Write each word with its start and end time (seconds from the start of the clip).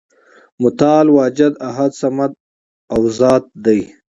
متعال 0.61 1.07
واجد، 1.17 1.53
احد، 1.69 1.91
صمد 2.01 2.31
او 2.93 3.01
ذات 3.19 3.43
دی، 3.63 3.79